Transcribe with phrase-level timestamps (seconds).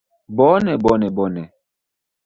[0.37, 0.71] Bone...
[0.83, 1.07] bone...
[1.17, 1.43] bone...